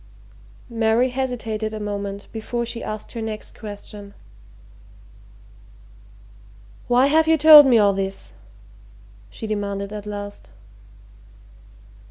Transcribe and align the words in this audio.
Mary 0.71 1.09
hesitated 1.09 1.75
a 1.75 1.79
moment 1.79 2.27
before 2.31 2.65
she 2.65 2.83
asked 2.83 3.11
her 3.11 3.21
next 3.21 3.59
question. 3.59 4.15
"Why 6.87 7.05
have 7.05 7.27
you 7.27 7.37
told 7.37 7.67
me 7.67 7.77
all 7.77 7.93
this?" 7.93 8.33
she 9.29 9.45
demanded 9.45 9.93
at 9.93 10.07
last. 10.07 10.49